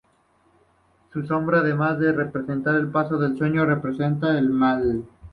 [1.13, 5.05] La sombra, además de representar el paso al sueño, representa el mal.